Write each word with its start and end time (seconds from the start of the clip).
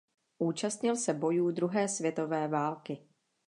Účastnil 0.39 0.95
se 0.95 1.13
bojů 1.13 1.51
druhé 1.51 1.87
světové 1.87 2.47
války. 2.47 2.97